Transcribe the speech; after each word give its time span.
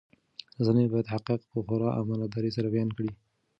رسنۍ 0.57 0.85
باید 0.91 1.11
حقایق 1.13 1.41
په 1.51 1.57
خورا 1.67 1.89
امانتدارۍ 2.01 2.51
سره 2.57 2.67
بیان 2.73 2.89
کړي. 2.97 3.11